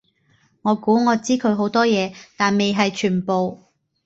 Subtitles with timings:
[0.63, 3.65] 我估我知佢好多嘢，但未係全部